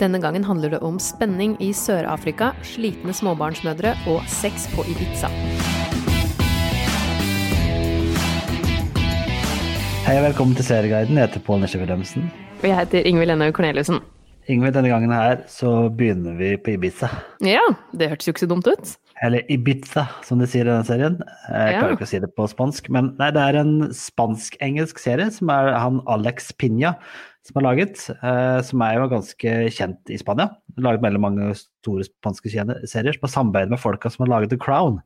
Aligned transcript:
Denne 0.00 0.18
gangen 0.20 0.44
handler 0.44 0.74
det 0.74 0.78
om 0.84 0.98
spenning 1.00 1.54
i 1.64 1.70
Sør-Afrika, 1.72 2.50
slitne 2.66 3.14
småbarnsmødre 3.16 3.94
og 4.12 4.26
sex 4.28 4.66
på 4.74 4.84
Ibiza. 4.92 5.30
Hei 10.06 10.18
og 10.20 10.26
velkommen 10.28 10.54
til 10.58 10.68
Serieguiden. 10.68 11.16
Jeg 11.18 11.30
heter 11.30 11.42
Pål 11.46 11.64
Nesje 11.64 11.80
Wilhelmsen. 11.80 12.28
Og 12.60 12.68
jeg 12.68 12.76
heter 12.78 13.08
Ingvild 13.08 13.32
Enhaug 13.34 13.56
Corneliussen. 13.56 14.02
Ingvild, 14.46 14.76
denne 14.76 14.92
gangen 14.92 15.10
her 15.10 15.40
så 15.50 15.88
begynner 15.90 16.36
vi 16.38 16.52
på 16.62 16.76
Ibiza. 16.76 17.08
Ja, 17.42 17.64
det 17.98 18.12
hørtes 18.12 18.28
jo 18.28 18.34
ikke 18.36 18.44
så 18.44 18.50
dumt 18.52 18.68
ut. 18.70 18.92
Eller 19.24 19.42
Ibiza, 19.50 20.04
som 20.28 20.38
de 20.38 20.46
sier 20.46 20.68
i 20.68 20.70
denne 20.70 20.86
serien. 20.86 21.16
Jeg 21.48 21.72
Ja. 21.72 21.80
klarer 21.80 21.96
ikke 21.96 22.04
å 22.06 22.12
si 22.12 22.20
det 22.20 22.30
på 22.36 22.46
spansk, 22.52 22.90
men 22.92 23.16
nei, 23.18 23.30
det 23.32 23.42
er 23.42 23.56
en 23.64 23.88
spansk-engelsk 23.90 24.98
serie 25.02 25.30
som 25.32 25.50
er 25.50 25.72
han 25.80 26.00
Alex 26.06 26.52
Piña 26.52 26.94
som 27.46 27.58
har 27.60 27.66
laget, 27.68 28.00
eh, 28.16 28.58
som 28.66 28.82
er 28.84 28.96
jo 28.96 29.08
ganske 29.12 29.54
kjent 29.74 30.12
i 30.12 30.18
Spania. 30.20 30.50
Laget 30.82 31.04
mellom 31.04 31.24
mange 31.26 31.52
store 31.58 32.06
spanske 32.06 32.50
serier 32.52 33.16
som 33.16 33.26
har 33.26 33.32
samarbeidet 33.32 33.72
med 33.72 33.82
folka 33.82 34.10
som 34.12 34.26
har 34.26 34.32
laget 34.34 34.52
The 34.52 34.60
Crown. 34.60 35.00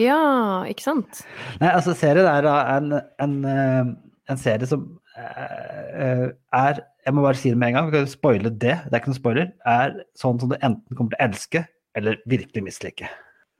Ja, 0.00 0.62
ikke 0.68 0.86
sant? 0.86 1.24
Nei, 1.60 1.72
altså 1.72 1.94
serien 1.98 2.28
er 2.28 2.46
da 2.46 2.54
en, 2.76 2.94
en, 3.20 3.34
eh, 3.48 3.90
en 4.32 4.40
serie 4.40 4.68
som 4.68 4.86
eh, 5.18 6.30
er 6.30 6.80
Jeg 7.04 7.16
må 7.16 7.24
bare 7.24 7.38
si 7.40 7.50
det 7.52 7.58
med 7.58 7.72
en 7.72 7.78
gang, 7.78 7.90
vi 7.90 7.96
kan 7.96 8.08
spoile 8.12 8.50
det. 8.52 8.76
Det 8.84 8.92
er 8.92 9.00
ikke 9.00 9.10
noen 9.10 9.18
spoiler. 9.18 9.52
Er 9.68 9.94
sånn 10.20 10.40
som 10.40 10.52
du 10.52 10.56
enten 10.60 10.96
kommer 10.96 11.14
til 11.14 11.20
å 11.20 11.26
elske 11.30 11.62
eller 11.96 12.20
virkelig 12.28 12.62
mislike. 12.66 13.08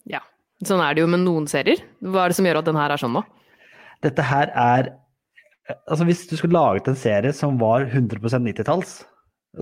Ja. 0.09 0.21
Sånn 0.61 0.83
er 0.85 0.93
det 0.93 1.01
jo 1.01 1.09
med 1.09 1.23
noen 1.25 1.47
serier. 1.49 1.81
Hva 2.05 2.27
er 2.27 2.33
det 2.33 2.37
som 2.37 2.47
gjør 2.47 2.61
at 2.61 2.69
den 2.69 2.77
her 2.77 2.93
er 2.93 3.01
sånn 3.01 3.15
nå? 3.17 3.23
Dette 4.05 4.25
her 4.29 4.53
er 4.53 4.91
Altså 5.89 6.07
hvis 6.09 6.27
du 6.31 6.37
skulle 6.39 6.57
laget 6.57 6.89
en 6.91 6.99
serie 6.99 7.33
som 7.37 7.59
var 7.61 7.87
100% 7.87 8.21
90-talls, 8.49 9.01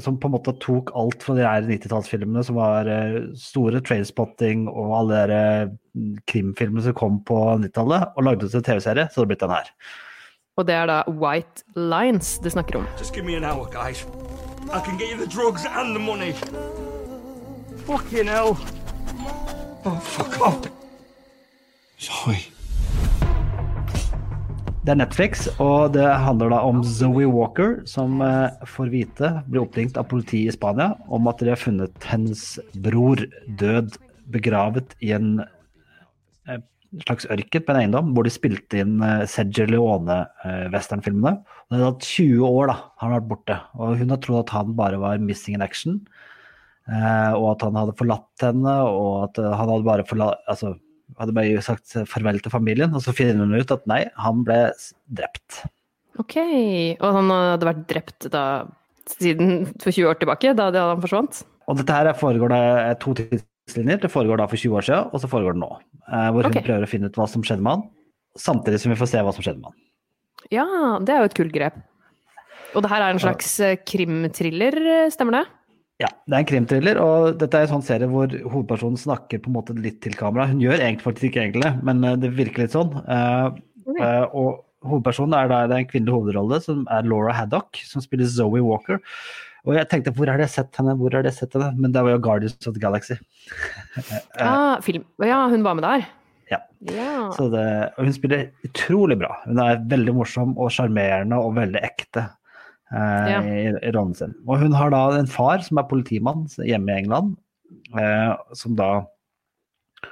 som 0.04 0.18
på 0.20 0.28
en 0.28 0.34
måte 0.34 0.52
tok 0.60 0.90
alt 0.98 1.22
fra 1.24 1.34
de 1.38 1.46
her 1.46 1.64
90-tallsfilmene 1.64 2.42
som 2.44 2.58
var 2.60 2.88
eh, 2.92 3.22
store, 3.40 3.80
Trainspotting 3.80 4.66
og 4.68 4.92
alle 4.98 5.22
de 5.30 5.38
eh, 5.38 6.18
krimfilmene 6.28 6.84
som 6.84 6.96
kom 6.98 7.22
på 7.24 7.38
90-tallet, 7.64 8.12
og 8.14 8.26
lagde 8.26 8.44
det 8.44 8.52
til 8.52 8.66
TV-serie, 8.66 9.08
så 9.08 9.20
hadde 9.20 9.26
det 9.26 9.32
blitt 9.32 9.46
den 9.46 9.56
her. 9.56 9.72
Og 10.58 10.66
det 10.66 10.74
er 10.74 10.90
da 10.90 10.98
White 11.08 11.64
Lines 11.78 12.36
det 12.42 12.52
snakker 12.52 12.80
om. 12.80 12.88
Just 12.98 13.14
give 13.14 13.24
me 13.24 13.36
an 13.36 13.44
hour, 13.44 13.64
guys. 13.70 14.04
I 14.68 14.80
can 14.84 14.98
get 14.98 15.08
you 15.08 15.16
the 15.16 15.30
drugs 15.30 15.64
and 15.64 15.94
the 15.94 16.02
money. 16.02 16.32
Fucking 17.86 18.26
hell. 18.26 18.58
Oh, 19.86 19.98
fuck 20.00 20.40
off. 20.40 20.68
Sorry. 21.96 22.57
Det 24.88 24.94
er 24.94 25.02
Netflix, 25.02 25.42
og 25.60 25.90
det 25.92 26.00
handler 26.00 26.48
da 26.48 26.58
om 26.64 26.78
Zoe 26.80 27.26
Walker, 27.28 27.74
som 27.84 28.22
eh, 28.24 28.54
får 28.64 28.88
vite, 28.88 29.28
blir 29.44 29.66
oppringt 29.66 29.98
av 30.00 30.06
politiet 30.08 30.48
i 30.48 30.54
Spania, 30.54 30.94
om 31.12 31.28
at 31.28 31.42
de 31.44 31.50
har 31.52 31.60
funnet 31.60 32.06
hennes 32.08 32.44
bror 32.86 33.20
død, 33.60 33.98
begravet 34.32 34.94
i 35.04 35.10
en 35.12 35.42
eh, 35.42 36.64
slags 37.04 37.28
ørken 37.28 37.66
på 37.66 37.74
en 37.74 37.82
eiendom, 37.82 38.14
hvor 38.16 38.24
de 38.24 38.32
spilte 38.32 38.80
inn 38.80 39.04
eh, 39.04 39.26
Sergio 39.28 39.68
Leone-westernfilmene. 39.74 41.36
Det 41.68 41.82
har 41.82 41.92
tatt 41.92 42.08
20 42.08 42.48
år, 42.48 42.72
da, 42.72 42.80
han 43.04 43.16
vært 43.18 43.30
borte. 43.34 43.60
Og 43.76 44.00
hun 44.00 44.16
har 44.16 44.24
trodd 44.24 44.46
at 44.46 44.56
han 44.56 44.72
bare 44.80 45.04
var 45.04 45.20
missing 45.20 45.60
in 45.60 45.68
action, 45.68 46.00
og 46.88 47.50
at 47.50 47.68
han 47.68 47.76
hadde 47.76 47.98
forlatt 48.00 48.40
henne, 48.40 48.80
og 48.88 49.26
at 49.26 49.44
han 49.44 49.68
hadde 49.68 49.84
bare 49.84 50.08
forlatt 50.08 50.46
Altså, 50.48 50.78
hadde 51.18 51.34
bare 51.36 51.62
sagt 51.64 51.96
farvel 52.10 52.40
til 52.44 52.52
familien, 52.52 52.92
og 52.94 53.00
så 53.04 53.14
finner 53.16 53.40
hun 53.46 53.56
ut 53.56 53.70
at 53.74 53.86
nei, 53.90 54.04
han 54.20 54.44
ble 54.46 54.72
drept. 55.08 55.62
Ok. 56.18 56.36
Og 56.98 57.08
han 57.14 57.30
hadde 57.32 57.68
vært 57.68 57.84
drept 57.90 58.28
da 58.34 58.44
siden 59.08 59.66
for 59.80 59.90
20 59.94 60.10
år 60.10 60.18
tilbake, 60.20 60.54
da 60.56 60.70
det- 60.70 60.80
han 60.82 61.00
forsvant? 61.00 61.44
Og 61.68 61.76
dette 61.76 61.92
her 61.92 62.12
foregår 62.14 62.48
det 62.48 62.60
er 62.60 62.94
to 63.00 63.14
tidslinjer. 63.14 64.00
Det 64.00 64.10
foregår 64.10 64.38
da 64.38 64.46
for 64.46 64.56
20 64.56 64.76
år 64.76 64.84
siden, 64.84 65.10
og 65.12 65.20
så 65.20 65.28
foregår 65.28 65.54
det 65.54 65.62
nå. 65.62 65.78
eh, 66.12 66.30
Hvor 66.32 66.42
hun 66.42 66.52
okay. 66.52 66.62
prøver 66.62 66.84
å 66.84 66.88
finne 66.88 67.06
ut 67.06 67.14
hva 67.16 67.28
som 67.28 67.42
skjedde 67.42 67.62
med 67.62 67.72
han, 67.72 67.90
samtidig 68.36 68.80
som 68.80 68.92
vi 68.92 68.96
får 68.96 69.08
se 69.08 69.18
hva 69.18 69.32
som 69.34 69.42
skjedde 69.42 69.60
med 69.60 69.70
han. 69.70 69.74
Ja, 70.50 70.98
det 70.98 71.10
er 71.14 71.18
jo 71.18 71.24
et 71.28 71.34
kult 71.34 71.52
grep. 71.52 71.76
Og 72.74 72.82
det 72.82 72.90
her 72.90 73.02
er 73.02 73.10
en 73.10 73.18
slags 73.18 73.60
eh, 73.60 73.76
krimthriller, 73.76 74.76
eh, 75.04 75.10
stemmer 75.10 75.32
det? 75.32 75.46
Ja, 75.98 76.08
det 76.30 76.34
er 76.36 76.42
en 76.44 76.46
krimthriller, 76.46 76.98
og 77.02 77.40
dette 77.40 77.58
er 77.58 77.66
en 77.66 77.72
sånn 77.72 77.86
serie 77.86 78.06
hvor 78.10 78.30
hovedpersonen 78.30 79.00
snakker 79.00 79.40
på 79.42 79.50
en 79.50 79.56
måte 79.56 79.74
litt 79.74 79.98
til 80.04 80.14
kamera. 80.18 80.46
Hun 80.46 80.60
gjør 80.62 80.78
egentlig 80.78 81.08
faktisk 81.08 81.32
ikke 81.32 81.42
egentlig 81.42 81.64
det, 81.64 81.72
men 81.88 82.06
eh, 82.06 82.14
det 82.22 82.30
virker 82.38 82.64
litt 82.64 82.76
sånn. 82.76 82.92
Eh, 83.02 83.48
eh, 83.96 84.24
og 84.30 84.62
hovedpersonen 84.86 85.34
er 85.34 85.50
da 85.50 85.64
det 85.66 85.74
er 85.74 85.82
en 85.82 85.90
kvinnelig 85.90 86.14
hovedrolle, 86.14 86.60
som 86.62 86.86
er 86.94 87.08
Laura 87.10 87.34
Haddock, 87.34 87.82
som 87.88 88.04
spiller 88.04 88.30
Zoe 88.30 88.62
Walker. 88.62 89.02
Og 89.66 89.74
jeg 89.74 89.90
tenkte 89.90 90.14
hvor 90.14 90.30
har 90.30 90.38
jeg 90.38 90.54
sett 90.54 90.78
henne, 90.78 90.94
hvor 91.00 91.18
har 91.18 91.26
jeg 91.26 91.34
sett 91.34 91.58
henne? 91.58 91.72
Men 91.74 91.90
det 91.96 92.06
var 92.06 92.14
jo 92.14 92.22
Guardians 92.28 92.70
of 92.70 92.78
the 92.78 92.84
Galaxy. 92.84 93.18
Ah, 94.38 94.78
film. 94.84 95.02
Ja, 95.24 95.48
hun 95.50 95.66
var 95.66 95.74
med 95.74 95.82
der. 95.82 96.06
Ja. 96.52 96.62
Ja. 96.94 97.26
Så 97.34 97.50
det, 97.50 97.66
og 97.98 98.06
hun 98.06 98.14
spiller 98.14 98.52
utrolig 98.64 99.18
bra. 99.18 99.34
Hun 99.48 99.58
er 99.66 99.82
veldig 99.90 100.14
morsom 100.14 100.54
og 100.54 100.70
sjarmerende 100.72 101.42
og 101.42 101.56
veldig 101.58 101.82
ekte 101.82 102.28
eh, 102.92 103.28
Ja. 103.32 103.42
i, 103.42 103.68
i 103.88 103.92
rollen 103.94 104.14
sin. 104.16 104.34
Og 104.46 104.60
hun 104.62 104.72
har 104.76 104.90
da 104.94 105.02
en 105.18 105.26
far 105.30 105.62
som 105.66 105.78
er 105.80 105.88
politimann 105.90 106.46
hjemme 106.58 106.92
i 106.94 106.98
England, 107.02 107.36
eh, 107.98 108.34
som 108.54 108.76
da 108.78 109.06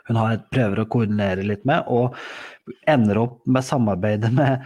hun 0.08 0.16
har, 0.18 0.40
prøver 0.50 0.82
å 0.82 0.88
koordinere 0.90 1.44
litt 1.46 1.62
med, 1.68 1.86
og 1.86 2.16
ender 2.90 3.20
opp 3.22 3.38
med 3.46 3.62
samarbeidet 3.62 4.32
med 4.34 4.64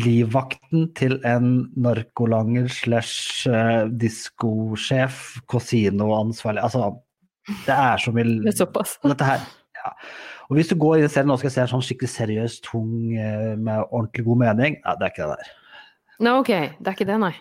livvakten 0.00 0.86
til 0.96 1.18
en 1.28 1.66
narkolanger 1.76 2.70
slash 2.72 3.44
eh, 3.50 3.88
diskosjef, 4.00 5.40
kasinoansvarlig 5.50 6.62
Altså, 6.64 6.86
det 7.66 7.74
er 7.74 8.00
så 8.00 8.14
mye 8.14 8.24
Det 8.46 8.54
er 8.54 8.56
såpass. 8.62 8.94
dette 9.10 9.26
her, 9.28 9.42
ja. 9.76 9.92
Og 10.48 10.56
hvis 10.56 10.70
du 10.70 10.76
går 10.80 10.98
inn 11.02 11.08
i 11.08 11.12
serien 11.12 11.28
nå 11.28 11.36
skal 11.40 11.52
se 11.52 11.60
en 11.64 11.70
sånn 11.74 11.84
skikkelig 11.84 12.12
seriøs, 12.14 12.56
tung, 12.64 12.94
eh, 13.16 13.52
med 13.60 13.84
ordentlig 13.90 14.24
god 14.30 14.40
mening, 14.46 14.78
ja, 14.84 14.94
det 15.00 15.08
er 15.10 15.12
ikke 15.14 15.28
det 15.28 15.36
der. 15.42 15.52
Nei, 16.22 16.36
ok. 16.38 16.52
Det 16.78 16.90
er 16.90 16.96
ikke 16.96 17.08
det, 17.08 17.18
nei. 17.22 17.34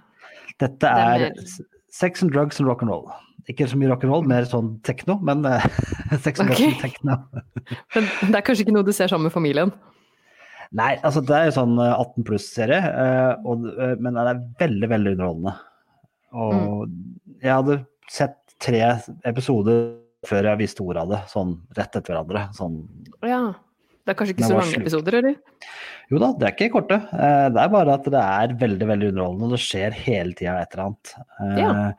Dette 0.61 0.79
Det 0.81 0.89
er 0.89 1.27
er 1.29 1.45
sex 1.93 2.23
and 2.25 2.33
drugs 2.33 2.59
and 2.59 2.69
rock 2.69 2.81
and 2.85 2.91
roll. 2.93 3.07
Ikke 3.51 3.67
så 3.67 3.77
mye 3.77 3.91
rock 3.91 4.05
and 4.05 4.13
roll, 4.13 4.27
mer 4.27 4.45
sånn 4.49 4.77
tekno, 4.87 5.17
men 5.25 5.43
uh, 5.45 5.63
sex 6.25 6.39
and 6.39 6.49
okay. 6.49 6.71
drugs 6.71 6.77
and 6.77 6.83
tekno. 6.85 7.17
Men 7.95 8.31
det 8.31 8.39
er 8.39 8.45
kanskje 8.45 8.65
ikke 8.65 8.75
noe 8.75 8.87
du 8.87 8.93
ser 8.95 9.11
sammen 9.11 9.27
med 9.27 9.35
familien? 9.35 9.73
Nei, 10.73 10.95
altså 11.05 11.21
det 11.21 11.35
er 11.37 11.49
jo 11.49 11.57
sånn 11.59 11.75
eh, 11.77 11.91
18 12.01 12.25
pluss-serie, 12.25 12.79
uh, 12.81 13.51
eh, 13.53 13.91
men 14.01 14.15
den 14.15 14.29
er 14.31 14.39
veldig, 14.57 14.87
veldig 14.89 15.11
underholdende. 15.13 15.53
Og 16.33 16.95
jeg 17.43 17.51
hadde 17.53 17.75
sett 18.09 18.39
tre 18.63 18.81
episoder 19.29 19.83
før 20.25 20.47
jeg 20.49 20.61
visste 20.63 20.81
ordet 20.85 21.03
av 21.03 21.11
det, 21.11 21.19
sånn 21.29 21.53
rett 21.77 21.99
etter 21.99 22.15
hverandre. 22.15 22.47
Sånn 22.57 22.79
Ja. 23.21 23.43
Det 24.03 24.11
er 24.11 24.17
kanskje 24.19 24.33
ikke 24.35 24.47
så 24.49 24.57
lange 24.59 24.79
episoder, 24.81 25.15
eller? 25.21 25.35
Jo 26.11 26.19
da, 26.19 26.27
det 26.35 26.47
er 26.47 26.55
ikke 26.57 26.71
korte. 26.73 26.97
Eh, 27.15 27.49
Det 27.55 27.61
er 27.63 27.69
bare 27.71 27.93
at 27.95 28.03
det 28.11 28.19
er 28.23 28.55
veldig 28.59 28.87
veldig 28.89 29.11
underholdende, 29.13 29.47
og 29.47 29.53
det 29.55 29.61
skjer 29.63 29.95
hele 29.95 30.33
tida 30.35 30.57
et 30.61 30.73
eller 30.75 30.89
annet. 30.89 31.13
Eh, 31.39 31.61
Ja. 31.61 31.91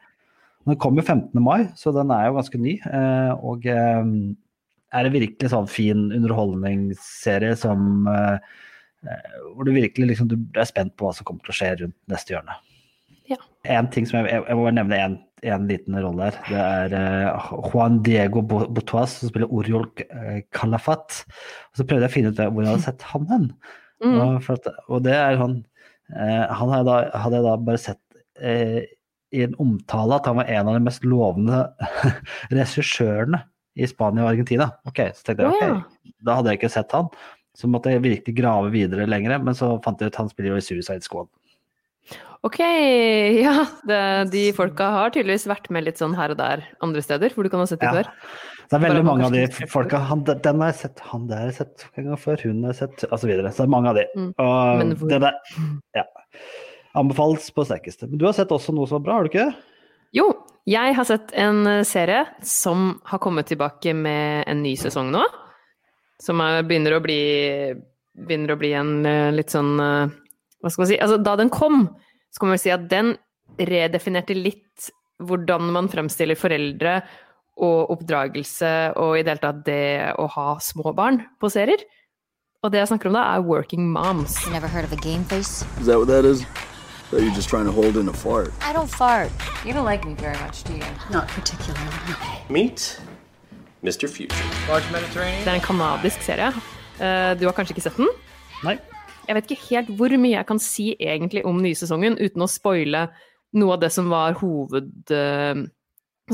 Den 0.66 0.76
kom 0.80 0.96
jo 0.96 1.02
15. 1.04 1.42
mai, 1.44 1.64
så 1.76 1.92
den 1.92 2.10
er 2.10 2.26
jo 2.30 2.36
ganske 2.38 2.58
ny. 2.60 2.78
eh, 2.80 3.32
Og 3.44 3.66
er 3.66 4.00
en 5.04 5.12
virkelig 5.12 5.50
sånn 5.50 5.68
fin 5.68 6.10
underholdningsserie 6.12 7.56
som 7.56 8.04
Hvor 9.54 9.64
du 9.66 9.72
virkelig 9.72 10.06
liksom, 10.14 10.28
du 10.28 10.36
er 10.58 10.64
spent 10.64 10.94
på 10.96 11.04
hva 11.04 11.12
som 11.14 11.24
kommer 11.28 11.40
til 11.44 11.52
å 11.52 11.56
skje 11.58 11.72
rundt 11.82 11.96
neste 12.08 12.32
hjørne. 12.32 12.54
Ja. 13.28 13.36
En 13.64 13.88
ting 13.88 14.06
som 14.06 14.24
jeg, 14.24 14.42
jeg 14.48 14.56
må 14.56 14.70
nevne 14.72 14.96
en, 14.96 15.18
en 15.52 15.68
liten 15.68 15.96
rolle 16.00 16.30
her. 16.30 16.38
Det 16.48 16.62
er 16.62 16.96
uh, 17.34 17.52
Juan 17.68 18.00
Diego 18.06 18.42
Botoas 18.44 19.18
som 19.20 19.30
spiller 19.30 19.52
Oriol 19.52 19.86
uh, 19.86 20.40
Calafat. 20.54 21.22
Og 21.72 21.80
så 21.80 21.86
prøvde 21.86 22.06
jeg 22.06 22.12
å 22.12 22.14
finne 22.14 22.32
ut 22.32 22.42
hvor 22.42 22.64
jeg 22.64 22.72
hadde 22.72 22.86
sett 22.86 23.06
han 23.12 23.28
hen. 23.30 23.46
Mm. 24.04 24.18
Og, 24.18 24.50
at, 24.54 24.68
og 24.90 25.04
det 25.06 25.14
er 25.16 25.38
sånn 25.38 25.54
uh, 26.12 26.44
Han 26.58 26.72
hadde, 26.74 26.96
hadde 27.14 27.38
jeg 27.38 27.46
da 27.46 27.52
bare 27.68 27.80
sett 27.80 28.00
uh, 28.42 28.80
i 29.34 29.42
en 29.46 29.54
omtale 29.62 30.18
at 30.18 30.28
han 30.28 30.38
var 30.38 30.50
en 30.50 30.70
av 30.70 30.76
de 30.76 30.82
mest 30.84 31.06
lovende 31.06 31.62
regissørene 32.54 33.40
i 33.74 33.88
Spania 33.90 34.22
og 34.24 34.32
Argentina. 34.34 34.68
Ok, 34.86 35.00
Så 35.16 35.26
tenkte 35.26 35.48
jeg 35.48 35.54
Å, 35.54 35.70
ja. 35.72 36.12
da 36.22 36.36
hadde 36.38 36.52
jeg 36.52 36.62
ikke 36.62 36.74
sett 36.76 36.94
han. 36.94 37.10
Så 37.54 37.70
måtte 37.70 37.90
jeg 37.90 38.02
virkelig 38.02 38.34
grave 38.38 38.70
videre 38.74 39.06
lenger, 39.06 39.36
men 39.42 39.56
så 39.58 39.72
fant 39.82 40.00
jeg 40.02 40.10
ut 40.10 40.20
han 40.20 40.30
spiller 40.30 40.54
jo 40.54 40.60
i 40.60 40.66
Suicide 40.66 41.06
Squad. 41.06 41.30
Ok, 42.44 42.58
ja. 43.46 43.54
Det, 43.88 44.00
de 44.34 44.42
folka 44.56 44.90
har 44.98 45.14
tydeligvis 45.14 45.46
vært 45.48 45.70
med 45.72 45.86
litt 45.86 46.00
sånn 46.00 46.16
her 46.18 46.34
og 46.34 46.40
der 46.42 46.66
andre 46.84 47.00
steder, 47.04 47.32
hvor 47.32 47.46
du 47.46 47.50
kan 47.52 47.62
ha 47.62 47.68
sett 47.70 47.80
det 47.80 47.88
Ja. 47.88 48.02
før. 48.02 48.10
Det 48.64 48.78
er 48.78 48.80
veldig 48.80 49.00
Bare 49.04 49.08
mange 49.10 49.24
av 49.26 49.32
de 49.36 49.66
folka 49.68 49.98
han, 50.08 50.22
Den 50.24 50.60
har 50.62 50.70
jeg 50.72 50.78
sett, 50.80 51.00
han 51.10 51.26
der 51.28 51.36
har 51.42 51.50
jeg 51.50 51.56
sett 51.58 51.82
en 52.00 52.06
gang 52.08 52.16
før, 52.20 52.40
hun 52.48 52.62
har 52.64 52.72
jeg 52.72 52.78
sett, 52.82 53.04
osv. 53.10 53.20
Så, 53.20 53.28
videre. 53.28 53.50
så 53.52 53.62
det 53.62 53.66
er 53.68 53.74
mange 53.74 53.90
av 53.92 53.98
de. 53.98 54.04
Mm. 54.16 54.30
Og 54.40 54.94
hvor- 55.00 55.10
det 55.12 55.20
der 55.20 55.36
ja, 55.94 56.04
anbefales 56.96 57.50
på 57.52 57.64
sterkeste. 57.68 58.08
Men 58.08 58.18
du 58.18 58.24
har 58.26 58.32
sett 58.36 58.48
også 58.54 58.72
noe 58.74 58.86
som 58.88 59.00
var 59.02 59.04
bra, 59.04 59.14
har 59.18 59.24
du 59.24 59.30
ikke 59.32 59.46
det? 59.50 59.54
Jo, 60.14 60.28
jeg 60.66 60.94
har 60.96 61.04
sett 61.04 61.32
en 61.34 61.66
eh, 61.66 61.82
serie 61.84 62.24
som 62.40 63.00
har 63.04 63.18
kommet 63.18 63.46
tilbake 63.50 63.92
med 63.94 64.44
en 64.48 64.62
ny 64.62 64.74
sesong 64.80 65.10
nå. 65.12 65.24
Som 66.22 66.40
er, 66.40 66.62
begynner, 66.62 66.96
å 66.96 67.02
bli, 67.04 67.74
begynner 68.16 68.54
å 68.54 68.58
bli 68.60 68.72
en 68.78 68.92
eh, 69.06 69.32
litt 69.34 69.50
sånn 69.52 69.74
eh, 69.82 70.08
Hva 70.64 70.70
skal 70.72 70.82
man 70.86 70.88
si 70.88 70.96
Altså, 71.04 71.18
da 71.20 71.36
den 71.36 71.50
kom, 71.52 71.82
så 72.32 72.40
kan 72.40 72.48
man 72.54 72.60
si 72.62 72.72
at 72.72 72.88
den 72.88 73.14
redefinerte 73.60 74.34
litt 74.34 74.88
hvordan 75.22 75.68
man 75.74 75.86
fremstiller 75.92 76.34
foreldre 76.40 76.96
og 77.62 77.90
oppdragelse 77.94 78.70
og 78.98 79.12
i 79.18 79.22
det 79.22 79.30
hele 79.36 79.42
tatt 79.44 79.60
det 79.68 80.14
å 80.18 80.24
ha 80.34 80.46
små 80.64 80.90
barn 80.96 81.20
på 81.38 81.50
serier. 81.52 81.84
Og 82.64 82.72
det 82.72 82.80
jeg 82.80 82.88
snakker 82.90 83.12
om 83.12 83.18
da, 83.18 83.22
er 83.36 83.44
working 83.44 83.86
moms. 83.92 84.38
You 84.46 84.50
never 84.56 84.66
heard 84.72 84.88
of 84.88 84.92
a 84.96 85.00
game 85.04 85.22
face? 85.28 85.62
Is 85.78 85.86
that 85.86 85.98
what 86.00 86.08
that 86.08 86.24
is? 86.24 86.42
Thought 87.10 87.22
you 87.22 87.30
just 87.36 87.48
trying 87.52 87.66
to 87.66 87.72
hold 87.72 87.96
in 88.00 88.08
a 88.08 88.12
fart. 88.12 88.50
I 88.64 88.72
don't 88.72 88.88
fart. 88.90 89.30
You 89.66 89.74
don't 89.76 89.84
like 89.84 90.04
me 90.08 90.14
very 90.16 90.38
much, 90.46 90.64
do 90.64 90.72
you? 90.72 90.88
Not 91.12 91.28
particularly. 91.28 92.16
Meet 92.48 92.98
Mr. 93.84 94.08
Future. 94.08 94.42
Large 94.68 94.90
Mediterranean? 94.90 95.44
Det 95.44 95.52
er 95.52 95.60
en 95.60 95.66
kanadisk 95.68 96.22
serie. 96.24 96.48
Eh, 96.98 97.34
Du 97.38 97.44
har 97.46 97.52
kanskje 97.52 97.76
ikke 97.76 97.84
sett 97.86 97.96
den? 98.00 98.08
Nei. 98.64 98.78
Jeg 99.24 99.36
vet 99.38 99.50
ikke 99.50 99.68
helt 99.70 99.92
hvor 99.98 100.14
mye 100.20 100.36
jeg 100.36 100.48
kan 100.48 100.60
si 100.62 100.90
egentlig 100.98 101.44
om 101.48 101.62
nysesongen 101.64 102.18
uten 102.20 102.44
å 102.44 102.50
spoile 102.50 103.06
noe 103.54 103.76
av 103.76 103.84
det 103.84 103.90
som 103.94 104.10
var 104.10 104.36
hoved, 104.40 104.90
eh, 105.14 105.62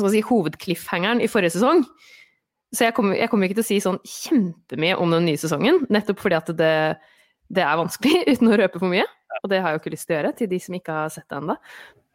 si, 0.01 0.23
hovedcliffhangeren 0.25 1.21
i 1.21 1.29
forrige 1.31 1.59
sesong. 1.59 1.85
Så 2.75 2.87
jeg 2.87 2.95
kommer, 2.95 3.19
jeg 3.19 3.31
kommer 3.31 3.49
ikke 3.49 3.59
til 3.61 3.67
å 3.67 3.71
si 3.71 3.79
sånn 3.83 4.01
kjempemye 4.07 4.99
om 5.03 5.11
den 5.15 5.27
nye 5.27 5.41
sesongen, 5.41 5.83
nettopp 5.91 6.23
fordi 6.23 6.39
at 6.39 6.53
det, 6.59 6.75
det 7.51 7.65
er 7.67 7.81
vanskelig 7.81 8.23
uten 8.33 8.53
å 8.53 8.61
røpe 8.61 8.83
for 8.83 8.91
mye. 8.93 9.07
Og 9.41 9.51
det 9.53 9.61
har 9.63 9.73
jeg 9.73 9.79
jo 9.79 9.83
ikke 9.85 9.95
lyst 9.95 10.09
til 10.09 10.17
å 10.17 10.19
gjøre, 10.19 10.37
til 10.39 10.51
de 10.51 10.61
som 10.63 10.77
ikke 10.77 10.95
har 10.95 11.13
sett 11.13 11.27
det 11.31 11.41
ennå. 11.41 11.57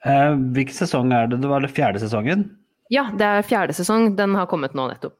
Eh, 0.06 0.32
hvilken 0.56 0.78
sesong 0.78 1.14
er 1.16 1.30
det? 1.32 1.42
Det 1.44 1.52
var 1.52 1.64
det 1.64 1.74
fjerde 1.74 2.02
sesongen? 2.02 2.48
Ja, 2.94 3.08
det 3.18 3.26
er 3.26 3.48
fjerde 3.48 3.76
sesong. 3.76 4.12
Den 4.18 4.36
har 4.38 4.50
kommet 4.50 4.76
nå 4.78 4.88
nettopp. 4.92 5.18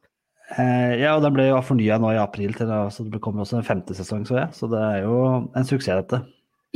Eh, 0.54 0.92
ja, 1.00 1.16
og 1.16 1.24
den 1.24 1.34
ble 1.34 1.48
jo 1.48 1.58
fornya 1.64 1.98
nå 1.98 2.12
i 2.14 2.22
april, 2.22 2.54
til, 2.54 2.70
så 2.70 3.04
det 3.10 3.20
kommer 3.22 3.42
også 3.42 3.58
en 3.58 3.66
femte 3.66 3.96
sesong, 3.98 4.22
så 4.28 4.38
jeg. 4.38 4.50
Så 4.54 4.70
det 4.70 4.78
er 4.78 5.06
jo 5.06 5.16
en 5.50 5.66
suksess, 5.66 6.04
dette. 6.04 6.22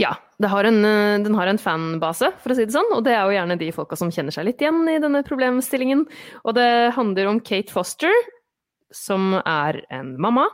Ja, 0.00 0.14
det 0.42 0.50
har 0.50 0.66
en, 0.66 0.84
eh, 0.84 1.22
den 1.22 1.36
har 1.38 1.46
en 1.46 1.60
fanbase, 1.60 2.32
for 2.42 2.50
å 2.50 2.56
si 2.56 2.66
det 2.66 2.74
sånn, 2.74 2.90
og 2.96 3.04
det 3.06 3.14
er 3.14 3.22
jo 3.22 3.36
gjerne 3.36 3.58
de 3.60 3.70
folka 3.74 3.98
som 3.98 4.10
kjenner 4.10 4.34
seg 4.34 4.48
litt 4.48 4.62
igjen 4.62 4.82
i 4.88 4.98
denne 5.02 5.22
problemstillingen. 5.26 6.06
Og 6.44 6.54
det 6.58 6.94
handler 6.96 7.30
om 7.30 7.40
Kate 7.40 7.70
Foster, 7.70 8.14
som 8.90 9.34
er 9.44 9.82
en 9.90 10.16
mamma, 10.18 10.48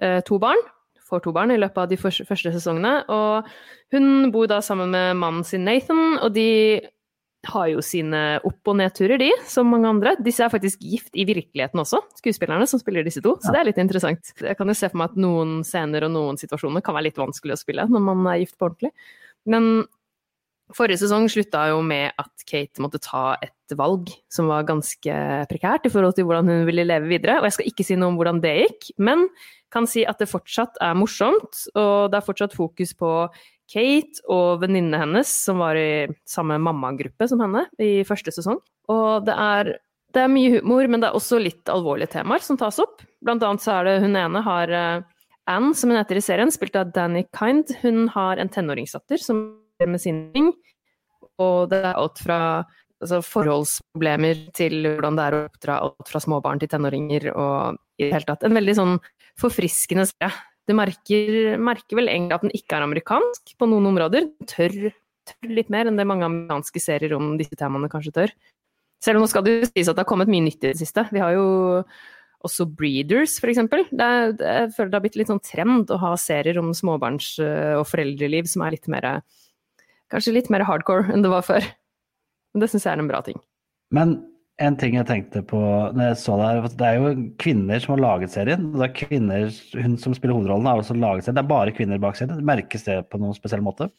eh, 0.00 0.20
to 0.20 0.38
barn, 0.38 0.60
får 1.08 1.22
to 1.24 1.32
barn 1.32 1.50
i 1.50 1.56
løpet 1.56 1.78
av 1.78 1.88
de 1.88 1.96
første 1.96 2.52
sesongene, 2.52 3.02
og 3.08 3.48
hun 3.90 4.30
bor 4.30 4.46
da 4.46 4.60
sammen 4.60 4.90
med 4.90 5.16
mannen 5.16 5.44
sin 5.44 5.64
Nathan, 5.64 6.18
og 6.22 6.34
de 6.34 6.80
har 7.48 7.68
jo 7.72 7.82
sine 7.84 8.22
opp- 8.46 8.70
og 8.70 8.78
nedturer, 8.80 9.18
de, 9.20 9.30
som 9.48 9.68
mange 9.72 9.88
andre. 9.90 10.14
Disse 10.24 10.44
er 10.44 10.52
faktisk 10.52 10.82
gift 10.84 11.14
i 11.16 11.26
virkeligheten 11.28 11.80
også, 11.82 12.00
skuespillerne 12.20 12.68
som 12.68 12.80
spiller 12.82 13.06
disse 13.06 13.22
to, 13.24 13.36
så 13.42 13.54
det 13.54 13.62
er 13.62 13.70
litt 13.70 13.82
interessant. 13.82 14.32
Jeg 14.40 14.58
kan 14.58 14.68
jo 14.68 14.76
se 14.76 14.90
for 14.90 15.00
meg 15.00 15.12
at 15.12 15.20
noen 15.20 15.60
scener 15.66 16.06
og 16.06 16.14
noen 16.14 16.40
situasjoner 16.40 16.84
kan 16.84 16.96
være 16.96 17.08
litt 17.10 17.20
vanskelig 17.20 17.56
å 17.56 17.60
spille 17.60 17.88
når 17.88 18.04
man 18.10 18.26
er 18.32 18.42
gift 18.42 18.58
på 18.58 18.68
ordentlig. 18.68 18.92
Men 19.48 19.86
forrige 20.76 21.00
sesong 21.02 21.28
slutta 21.32 21.66
jo 21.70 21.80
med 21.84 22.12
at 22.20 22.48
Kate 22.48 22.82
måtte 22.84 23.00
ta 23.02 23.38
et 23.44 23.76
valg 23.78 24.10
som 24.32 24.50
var 24.52 24.66
ganske 24.68 25.20
prekært 25.48 25.88
i 25.88 25.92
forhold 25.92 26.16
til 26.16 26.28
hvordan 26.28 26.50
hun 26.50 26.66
ville 26.68 26.86
leve 26.88 27.08
videre. 27.10 27.38
Og 27.40 27.48
jeg 27.48 27.58
skal 27.58 27.70
ikke 27.70 27.86
si 27.86 27.96
noe 27.96 28.12
om 28.12 28.18
hvordan 28.20 28.42
det 28.44 28.56
gikk, 28.62 28.90
men 29.00 29.26
kan 29.72 29.88
si 29.88 30.04
at 30.08 30.20
det 30.20 30.30
fortsatt 30.30 30.80
er 30.84 30.96
morsomt, 30.96 31.64
og 31.76 32.10
det 32.12 32.20
er 32.20 32.24
fortsatt 32.24 32.56
fokus 32.56 32.94
på 32.96 33.12
Kate 33.68 34.24
og 34.32 34.62
venninnene 34.62 35.02
hennes, 35.02 35.30
som 35.44 35.60
var 35.62 35.78
i 35.78 36.08
samme 36.28 36.56
mammagruppe 36.62 37.28
som 37.28 37.42
henne 37.44 37.66
i 37.82 38.00
første 38.08 38.32
sesong. 38.34 38.60
Og 38.92 39.26
det 39.26 39.36
er, 39.36 39.74
det 40.16 40.24
er 40.24 40.32
mye 40.32 40.56
humor, 40.56 40.88
men 40.88 41.02
det 41.02 41.10
er 41.10 41.18
også 41.18 41.40
litt 41.42 41.68
alvorlige 41.72 42.14
temaer 42.16 42.44
som 42.44 42.58
tas 42.60 42.80
opp. 42.82 43.04
Blant 43.24 43.44
annet 43.44 43.64
så 43.64 43.76
er 43.76 43.88
det 43.88 43.96
hun 44.06 44.16
ene 44.16 44.42
har 44.46 44.72
eh, 44.72 45.06
Anne, 45.48 45.74
som 45.76 45.92
hun 45.92 45.98
heter 46.00 46.20
i 46.20 46.24
serien, 46.24 46.52
spilt 46.52 46.76
av 46.76 46.92
Danny 46.92 47.24
Kind. 47.36 47.72
Hun 47.82 48.08
har 48.12 48.40
en 48.40 48.50
tenåringsdatter 48.52 49.20
som 49.22 49.46
er 49.80 49.88
med 49.88 50.02
sin 50.02 50.26
ting, 50.34 50.52
og 51.40 51.70
det 51.70 51.80
er 51.84 51.94
alt 51.94 52.20
fra 52.20 52.40
altså, 53.00 53.20
forholdsproblemer 53.24 54.48
til 54.56 54.82
hvordan 54.84 55.18
det 55.18 55.24
er 55.24 55.36
å 55.36 55.44
oppdra 55.46 55.78
alt 55.86 56.10
fra 56.10 56.22
småbarn 56.22 56.60
til 56.62 56.72
tenåringer, 56.72 57.30
og 57.32 57.78
i 57.98 58.08
det 58.08 58.14
hele 58.16 58.28
tatt 58.28 58.44
en 58.46 58.58
veldig 58.58 58.76
sånn 58.78 58.94
forfriskende 59.38 60.08
serie. 60.10 60.32
Du 60.68 60.74
merker, 60.76 61.56
merker 61.56 61.96
vel 61.96 62.10
egentlig 62.12 62.36
at 62.36 62.44
den 62.44 62.54
ikke 62.56 62.76
er 62.76 62.84
amerikansk 62.84 63.54
på 63.56 63.68
noen 63.70 63.88
områder. 63.88 64.28
Den 64.28 64.50
tør, 64.50 64.92
tør 65.30 65.54
litt 65.56 65.72
mer 65.72 65.88
enn 65.88 65.96
det 65.96 66.06
mange 66.08 66.28
amerikanske 66.28 66.82
serier 66.82 67.16
om 67.16 67.32
disse 67.40 67.56
temaene 67.56 67.88
kanskje 67.92 68.14
tør. 68.20 68.34
Selv 69.04 69.18
om 69.18 69.24
nå 69.24 69.30
skal 69.30 69.46
det 69.46 69.54
jo 69.54 69.70
sies 69.70 69.88
at 69.88 69.96
det 69.96 70.04
har 70.04 70.10
kommet 70.10 70.30
mye 70.30 70.44
nytt 70.44 70.60
i 70.60 70.72
det 70.72 70.78
siste. 70.80 71.06
Vi 71.14 71.22
har 71.22 71.36
jo 71.36 71.48
også 72.44 72.68
Breeders. 72.70 73.38
Det 73.40 73.56
er, 73.56 74.32
det, 74.36 74.46
jeg 74.46 74.72
føler 74.76 74.90
det 74.90 74.98
har 74.98 75.04
blitt 75.06 75.18
litt 75.18 75.30
sånn 75.30 75.42
trend 75.42 75.90
å 75.90 76.00
ha 76.02 76.14
serier 76.20 76.58
om 76.60 76.72
småbarns- 76.76 77.36
og 77.40 77.86
foreldreliv 77.88 78.50
som 78.50 78.66
er 78.66 78.76
litt 78.76 78.90
mer 78.90 79.10
Kanskje 80.08 80.32
litt 80.32 80.46
mer 80.48 80.64
hardcore 80.64 81.12
enn 81.12 81.20
det 81.20 81.28
var 81.28 81.44
før. 81.44 81.64
Men 82.54 82.62
det 82.62 82.70
syns 82.72 82.86
jeg 82.86 82.94
er 82.94 83.02
en 83.02 83.10
bra 83.10 83.18
ting. 83.26 83.36
Men 83.92 84.14
en 84.58 84.76
ting 84.78 84.96
jeg 84.98 85.06
tenkte 85.06 85.42
på 85.46 85.58
når 85.94 86.10
jeg 86.10 86.18
så 86.22 86.36
det 86.38 86.48
her, 86.48 86.68
det 86.80 86.88
er 86.88 86.98
jo 86.98 87.12
kvinner 87.38 87.82
som 87.82 87.94
har 87.94 88.02
laget 88.02 88.34
serien. 88.34 88.66
Det 88.74 88.88
er 88.88 88.96
kvinner, 88.96 89.48
Hun 89.78 89.96
som 90.02 90.16
spiller 90.16 90.34
hovedrollen, 90.34 90.66
har 90.66 90.82
også 90.82 90.98
laget 90.98 91.26
serien. 91.26 91.38
Det 91.38 91.44
er 91.44 91.54
bare 91.54 91.74
kvinner 91.76 92.02
bak 92.02 92.18
serien. 92.18 92.42
Merkes 92.46 92.86
det 92.88 92.98
på 93.12 93.20
noen 93.22 93.36
spesiell 93.38 93.62
måte? 93.62 93.90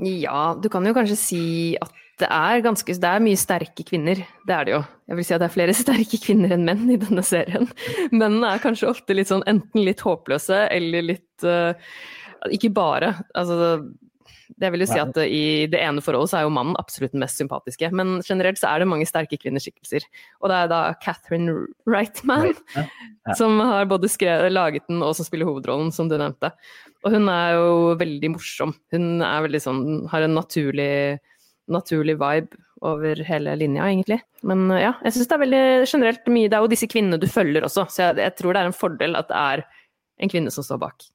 Ja, 0.00 0.54
du 0.56 0.68
kan 0.72 0.86
jo 0.88 0.94
kanskje 0.96 1.18
si 1.20 1.44
at 1.80 1.92
det 2.20 2.28
er 2.28 2.60
ganske 2.62 2.92
Det 2.92 3.08
er 3.08 3.24
mye 3.24 3.40
sterke 3.40 3.84
kvinner. 3.88 4.20
Det 4.46 4.54
er 4.54 4.68
det 4.68 4.74
jo. 4.74 4.82
Jeg 5.08 5.18
vil 5.18 5.26
si 5.26 5.34
at 5.34 5.42
det 5.42 5.48
er 5.48 5.56
flere 5.56 5.76
sterke 5.82 6.20
kvinner 6.22 6.54
enn 6.54 6.66
menn 6.68 6.84
i 6.92 7.00
denne 7.00 7.24
serien. 7.24 7.68
Mennene 8.12 8.52
er 8.52 8.62
kanskje 8.62 8.90
ofte 8.92 9.16
litt 9.16 9.32
sånn 9.32 9.44
enten 9.48 9.84
litt 9.86 10.04
håpløse 10.04 10.66
eller 10.68 11.08
litt 11.08 11.46
uh, 11.48 11.72
Ikke 12.52 12.72
bare. 12.74 13.14
Altså 13.38 13.56
det 14.60 14.70
vil 14.72 14.84
jo 14.84 14.88
si 14.90 14.98
at 15.00 15.18
I 15.22 15.66
det 15.70 15.80
ene 15.80 16.02
forholdet 16.04 16.32
så 16.32 16.38
er 16.40 16.46
jo 16.46 16.54
mannen 16.54 16.76
absolutt 16.80 17.14
den 17.14 17.22
mest 17.22 17.40
sympatiske, 17.40 17.90
men 17.94 18.20
generelt 18.26 18.60
så 18.60 18.70
er 18.70 18.82
det 18.82 18.88
mange 18.90 19.06
sterke 19.08 19.38
kvinneskikkelser. 19.40 20.06
Og 20.42 20.52
det 20.52 20.58
er 20.58 20.72
da 20.72 20.80
Catherine 21.02 21.54
Wrightman 21.88 22.52
Ja, 22.76 22.86
ja. 22.86 23.36
som 23.38 23.60
har 23.60 23.88
både 23.90 24.10
skrevet, 24.10 24.52
laget 24.52 24.88
den 24.90 25.02
og 25.04 25.14
som 25.18 25.26
spiller 25.28 25.48
hovedrollen, 25.48 25.92
som 25.94 26.10
du 26.10 26.16
nevnte. 26.18 26.52
Og 27.02 27.16
hun 27.16 27.30
er 27.32 27.56
jo 27.56 27.94
veldig 28.00 28.32
morsom. 28.34 28.74
Hun 28.94 29.24
er 29.24 29.46
veldig 29.46 29.62
sånn, 29.62 29.82
har 30.12 30.26
en 30.26 30.36
naturlig, 30.38 30.92
naturlig 31.72 32.18
vibe 32.20 32.60
over 32.82 33.22
hele 33.26 33.54
linja, 33.58 33.86
egentlig. 33.86 34.18
Men 34.46 34.66
ja, 34.74 34.96
jeg 35.06 35.16
syns 35.16 35.30
det 35.30 35.36
er 35.36 35.44
veldig 35.44 35.64
generelt 35.86 36.30
mye 36.34 36.50
Det 36.50 36.58
er 36.58 36.64
jo 36.64 36.70
disse 36.72 36.88
kvinnene 36.90 37.20
du 37.22 37.28
følger 37.30 37.66
også, 37.66 37.86
så 37.90 38.08
jeg, 38.08 38.18
jeg 38.24 38.36
tror 38.38 38.54
det 38.54 38.62
er 38.62 38.70
en 38.70 38.76
fordel 38.76 39.18
at 39.18 39.30
det 39.30 39.38
er 39.38 39.66
en 40.22 40.32
kvinne 40.32 40.52
som 40.54 40.66
står 40.66 40.80
bak. 40.82 41.06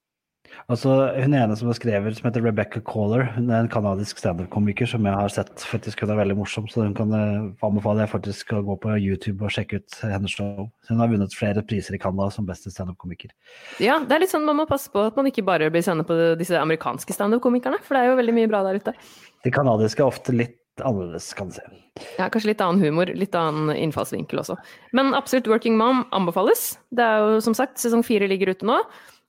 Altså, 0.67 0.93
hun 1.15 1.35
ene 1.37 1.55
som 1.55 1.69
har 1.69 1.77
skrevet, 1.77 2.17
som 2.17 2.27
heter 2.27 2.43
Rebecca 2.43 2.81
Caller, 2.83 3.27
hun 3.37 3.51
er 3.51 3.63
en 3.63 3.71
kanadisk 3.71 4.19
standup-komiker 4.19 4.89
som 4.89 5.05
jeg 5.07 5.19
har 5.19 5.31
sett. 5.31 5.63
faktisk 5.69 6.01
Hun 6.03 6.11
er 6.15 6.19
veldig 6.19 6.37
morsom, 6.39 6.67
så 6.71 6.83
hun 6.83 6.95
kan 6.97 7.13
eh, 7.15 7.47
anbefale 7.63 8.03
jeg 8.03 8.13
faktisk 8.15 8.51
å 8.57 8.63
gå 8.67 8.77
på 8.83 8.97
YouTube 8.97 9.45
og 9.45 9.53
sjekke 9.53 9.79
ut 9.79 9.99
hennes 10.03 10.33
show. 10.33 10.67
Hun 10.89 11.01
har 11.03 11.11
vunnet 11.13 11.37
flere 11.37 11.63
priser 11.63 11.95
i 11.95 12.01
Canada 12.01 12.29
som 12.33 12.49
beste 12.49 12.73
standup-komiker. 12.73 13.31
Ja, 13.83 14.01
det 14.03 14.17
er 14.17 14.25
litt 14.25 14.33
sånn 14.33 14.47
man 14.47 14.59
må 14.59 14.67
passe 14.69 14.91
på 14.91 15.07
at 15.07 15.17
man 15.19 15.29
ikke 15.29 15.45
bare 15.47 15.71
blir 15.73 15.85
seende 15.85 16.07
på 16.07 16.17
disse 16.39 16.59
amerikanske 16.59 17.15
standup-komikerne, 17.15 17.79
for 17.85 17.95
det 17.95 18.03
er 18.03 18.11
jo 18.11 18.21
veldig 18.21 18.37
mye 18.41 18.51
bra 18.51 18.65
der 18.67 18.81
ute. 18.81 18.95
De 19.45 19.53
kanadiske 19.53 20.03
er 20.03 20.11
ofte 20.11 20.35
litt 20.35 20.57
annerledes, 20.83 21.31
kan 21.33 21.49
du 21.49 21.57
si. 21.57 21.63
Ja, 22.19 22.27
kanskje 22.29 22.51
litt 22.51 22.61
annen 22.61 22.83
humor, 22.83 23.09
litt 23.17 23.35
annen 23.37 23.71
innfallsvinkel 23.75 24.41
også. 24.43 24.57
Men 24.97 25.15
absolutt 25.17 25.49
Working 25.49 25.77
Mom 25.79 26.03
anbefales. 26.15 26.75
Det 26.93 27.03
er 27.03 27.23
jo 27.23 27.39
som 27.43 27.55
sagt, 27.57 27.79
sesong 27.81 28.03
fire 28.05 28.29
ligger 28.29 28.53
ute 28.53 28.67
nå. 28.67 28.77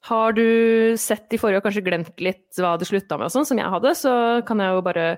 Har 0.07 0.37
du 0.37 0.95
sett 1.01 1.35
i 1.35 1.41
forrige 1.41 1.59
og 1.61 1.67
kanskje 1.67 1.83
glemt 1.85 2.23
litt 2.23 2.61
hva 2.61 2.77
det 2.79 2.87
slutta 2.89 3.19
med 3.19 3.29
og 3.29 3.35
sånn, 3.35 3.49
som 3.49 3.59
jeg 3.59 3.73
hadde, 3.73 3.95
så 3.99 4.13
kan 4.47 4.63
jeg 4.63 4.77
jo 4.77 4.85
bare 4.87 5.09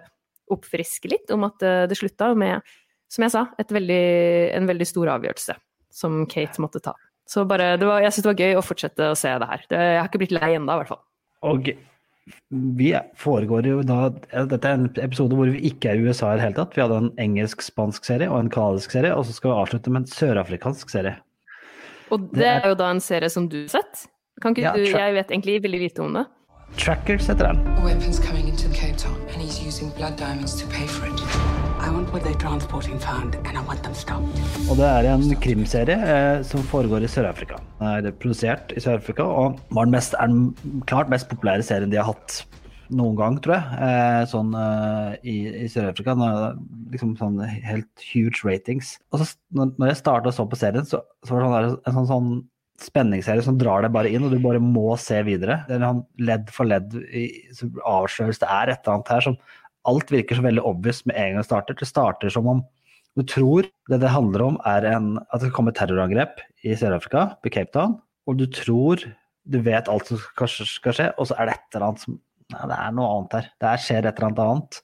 oppfriske 0.50 1.10
litt 1.12 1.30
om 1.34 1.44
at 1.46 1.62
eh, 1.62 1.84
det 1.90 1.98
slutta 1.98 2.32
med, 2.38 2.64
som 3.10 3.26
jeg 3.26 3.34
sa, 3.34 3.44
veldig, 3.60 4.04
en 4.56 4.66
veldig 4.70 4.88
stor 4.88 5.12
avgjørelse 5.18 5.56
som 5.94 6.24
Kate 6.30 6.62
måtte 6.62 6.82
ta. 6.82 6.94
Så 7.30 7.44
bare, 7.46 7.76
det 7.78 7.86
var, 7.86 8.00
jeg 8.02 8.14
syns 8.14 8.24
det 8.24 8.32
var 8.32 8.42
gøy 8.42 8.58
å 8.58 8.64
fortsette 8.64 9.12
å 9.12 9.18
se 9.18 9.30
det 9.38 9.48
her. 9.52 9.62
Det, 9.70 9.78
jeg 9.78 10.00
har 10.00 10.10
ikke 10.10 10.22
blitt 10.24 10.34
lei 10.34 10.50
ennå, 10.56 10.74
i 10.74 10.82
hvert 10.82 10.90
fall. 10.90 11.02
Og 11.46 11.70
vi 12.50 12.90
foregår 13.18 13.66
jo 13.66 13.80
da 13.86 14.10
Dette 14.10 14.68
er 14.68 14.76
en 14.76 14.88
episode 15.02 15.36
hvor 15.38 15.50
vi 15.50 15.62
ikke 15.70 15.92
er 15.92 15.98
i 15.98 16.04
USA 16.06 16.32
i 16.32 16.38
det 16.38 16.44
hele 16.44 16.58
tatt. 16.58 16.74
Vi 16.76 16.82
hadde 16.82 16.98
en 17.04 17.12
engelsk-spansk 17.22 18.06
serie 18.06 18.30
og 18.30 18.38
en 18.42 18.52
kanadisk 18.52 18.94
serie, 18.94 19.14
og 19.14 19.26
så 19.26 19.36
skal 19.36 19.52
vi 19.52 19.58
avslutte 19.62 19.92
med 19.94 20.04
en 20.04 20.10
sørafrikansk 20.10 20.92
serie. 20.92 21.16
Og 22.10 22.26
det 22.34 22.48
er 22.50 22.66
jo 22.72 22.78
da 22.78 22.90
en 22.90 23.02
serie 23.02 23.30
som 23.30 23.46
du 23.50 23.62
har 23.62 23.74
sett. 23.78 24.08
Kan 24.40 24.54
ikke 24.56 24.62
Ja, 24.64 24.72
du, 24.72 24.86
jeg 24.88 25.14
vet 25.14 25.32
egentlig 25.34 25.62
veldig 25.62 25.78
lite 25.82 26.00
om 26.00 26.14
det. 26.16 26.26
Trackers 26.80 27.26
heter 27.28 27.50
den. 27.50 27.58
A 27.76 27.82
weapon's 27.84 28.20
coming 28.22 28.46
into 28.48 28.68
Cape 28.72 28.96
Town, 28.96 29.16
and 29.32 29.42
he's 29.42 29.58
using 29.60 29.90
blood 29.98 30.16
diamonds 30.16 30.54
to 30.60 30.68
pay 30.70 30.86
for 30.86 31.04
it. 31.10 31.20
I 31.80 31.90
want 31.90 32.12
what 32.12 32.22
they're 32.24 32.38
transporting 32.40 32.98
found, 32.98 33.34
and 33.44 33.58
I 33.58 33.62
want 33.68 33.82
them 33.82 33.92
stopped. 33.94 34.38
Og 34.70 34.78
det 34.78 34.86
er 34.86 35.08
en 35.10 35.34
krimserie 35.44 35.96
eh, 35.96 36.40
som 36.46 36.62
foregår 36.70 37.04
i 37.04 37.10
Sør-Afrika. 37.10 37.58
Den 37.82 38.06
er 38.08 38.14
produsert 38.22 38.72
i 38.72 38.80
Sør-Afrika 38.80 39.26
og 39.28 39.58
var 39.76 39.88
den 39.90 39.96
mest, 39.96 40.16
er 40.16 40.30
den 40.32 40.80
klart 40.88 41.12
mest 41.12 41.28
populære 41.28 41.66
serien 41.66 41.92
de 41.92 41.98
har 42.00 42.08
hatt 42.08 42.38
noen 42.90 43.18
gang, 43.18 43.36
tror 43.44 43.58
jeg. 43.58 43.80
Eh, 43.88 44.22
sånn 44.30 44.54
eh, 44.56 45.18
i, 45.20 45.36
i 45.66 45.68
Sør-Afrika. 45.68 46.14
Liksom 46.94 47.12
sånn 47.20 47.36
helt 47.44 48.06
huge 48.14 48.40
ratings. 48.46 48.94
Og 49.12 49.20
så 49.20 49.28
når 49.52 49.74
når 49.76 49.92
jeg 49.92 50.00
starta 50.00 50.32
og 50.32 50.38
så 50.38 50.48
på 50.48 50.60
serien, 50.62 50.88
så, 50.88 51.02
så 51.28 51.36
var 51.36 51.44
det 51.44 51.50
sånn 51.50 51.58
der, 51.58 51.76
en 51.90 51.98
sånn, 51.98 52.08
sånn 52.14 52.32
spenningsserie 52.84 53.44
som 53.44 53.58
drar 53.60 53.84
deg 53.84 53.94
bare 53.94 54.10
inn, 54.12 54.24
og 54.26 54.32
du 54.32 54.40
bare 54.42 54.62
må 54.62 54.94
se 55.00 55.18
videre. 55.26 55.60
Det 55.68 55.76
er 55.76 55.86
en 55.86 56.04
ledd 56.20 56.50
for 56.54 56.68
ledd 56.68 56.96
avsløres. 57.88 58.40
Det 58.42 58.48
er 58.48 58.72
et 58.72 58.80
eller 58.82 58.98
annet 58.98 59.14
her 59.16 59.26
som 59.30 59.40
Alt 59.88 60.10
virker 60.12 60.36
så 60.36 60.42
veldig 60.44 60.60
obvious 60.68 60.98
med 61.08 61.16
en 61.16 61.30
gang 61.30 61.40
det 61.40 61.46
starter. 61.46 61.76
Det 61.80 61.86
starter 61.88 62.32
som 62.32 62.48
om 62.50 62.58
Du 63.16 63.22
tror 63.26 63.64
det 63.88 63.98
det 64.02 64.10
handler 64.12 64.42
om 64.44 64.58
er 64.68 64.84
en, 64.86 65.14
at 65.32 65.40
det 65.40 65.54
kommer 65.56 65.72
terrorangrep 65.74 66.42
i 66.62 66.76
Sør-Afrika, 66.76 67.34
på 67.42 67.50
Cape 67.50 67.72
Town, 67.74 67.96
og 68.28 68.36
du 68.38 68.44
tror 68.46 69.02
du 69.50 69.58
vet 69.64 69.88
alt 69.88 70.06
som 70.06 70.20
skal, 70.20 70.52
skal 70.68 70.94
skje, 70.94 71.08
og 71.18 71.26
så 71.26 71.38
er 71.40 71.48
det 71.48 71.56
et 71.56 71.74
eller 71.74 71.88
annet 71.88 72.04
som 72.04 72.20
Nei, 72.50 72.66
det 72.66 72.76
er 72.82 72.94
noe 72.96 73.10
annet 73.14 73.34
her. 73.36 73.48
Det 73.62 73.72
skjer 73.78 74.06
et 74.08 74.16
eller 74.18 74.26
annet 74.26 74.40
annet. 74.42 74.78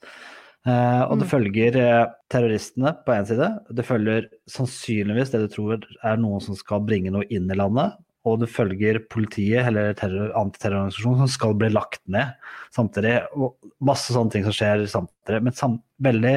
Eh, 0.67 1.03
og 1.07 1.21
det 1.21 1.29
følger 1.31 1.77
eh, 1.79 2.09
terroristene 2.31 2.91
på 3.05 3.13
én 3.15 3.27
side. 3.29 3.47
Det 3.71 3.85
følger 3.87 4.27
sannsynligvis 4.51 5.31
det 5.31 5.45
du 5.45 5.47
tror 5.53 5.85
er 6.03 6.19
noen 6.19 6.43
som 6.43 6.57
skal 6.59 6.83
bringe 6.87 7.13
noe 7.13 7.27
inn 7.31 7.47
i 7.51 7.57
landet. 7.57 7.95
Og 8.27 8.41
det 8.41 8.49
følger 8.51 8.99
politiet 9.07 9.69
eller 9.69 9.93
terror, 9.95 10.33
antiterrororganisasjonen 10.35 11.23
som 11.23 11.31
skal 11.31 11.55
bli 11.59 11.69
lagt 11.71 12.01
ned 12.11 12.33
samtidig. 12.75 13.21
Og 13.39 13.55
masse 13.79 14.11
sånne 14.11 14.33
ting 14.33 14.43
som 14.47 14.55
skjer 14.55 14.83
samtidig. 14.91 15.39
Men 15.45 15.55
sam 15.55 15.79
veldig 16.03 16.35